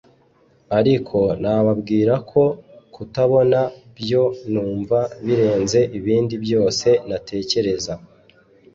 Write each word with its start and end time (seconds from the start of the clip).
ariko 0.77 1.17
nababwira 1.41 2.13
ko 2.31 2.43
kutabona 2.95 3.59
byo 3.97 4.23
nunva 4.51 4.99
birenze 5.25 5.79
ibindi 5.97 6.35
byose 6.45 6.87
natekereza 7.09 7.93